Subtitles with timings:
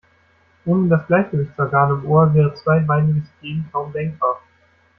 [0.65, 4.41] Ohne das Gleichgewichtsorgan im Ohr wäre zweibeiniges Gehen kaum denkbar.